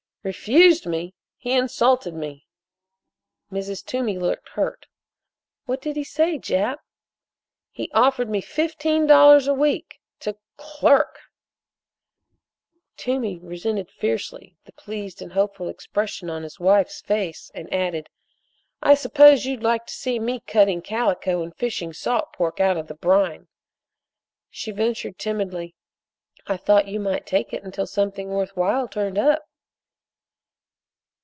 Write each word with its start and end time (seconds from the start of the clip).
"Refused 0.23 0.85
me? 0.85 1.15
He 1.35 1.53
insulted 1.53 2.13
me!" 2.13 2.45
Mrs. 3.51 3.83
Toomey 3.83 4.19
looked 4.19 4.49
hurt. 4.49 4.85
"What 5.65 5.81
did 5.81 5.95
he 5.95 6.03
say, 6.03 6.37
Jap?" 6.37 6.77
"He 7.71 7.89
offered 7.91 8.29
me 8.29 8.39
fifteen 8.39 9.07
dollars 9.07 9.47
a 9.47 9.53
week 9.55 9.99
to 10.19 10.37
clerk." 10.57 11.17
Toomey 12.97 13.39
resented 13.39 13.89
fiercely 13.89 14.55
the 14.65 14.73
pleased 14.73 15.23
and 15.23 15.33
hopeful 15.33 15.67
expression 15.67 16.29
on 16.29 16.43
his 16.43 16.59
wife's 16.59 17.01
face, 17.01 17.49
and 17.55 17.73
added: 17.73 18.07
"I 18.79 18.93
suppose 18.93 19.47
you'd 19.47 19.63
like 19.63 19.87
to 19.87 19.93
see 19.95 20.19
me 20.19 20.41
cutting 20.45 20.83
calico 20.83 21.41
and 21.41 21.55
fishing 21.55 21.93
salt 21.93 22.31
pork 22.31 22.59
out 22.59 22.77
of 22.77 22.85
the 22.85 22.93
brine?" 22.93 23.47
She 24.51 24.69
ventured 24.69 25.17
timidly: 25.17 25.73
"I 26.45 26.57
thought 26.57 26.87
you 26.87 26.99
might 26.99 27.25
take 27.25 27.53
it 27.53 27.63
until 27.63 27.87
something 27.87 28.29
worth 28.29 28.55
while 28.55 28.87
turned 28.87 29.17
up." 29.17 29.47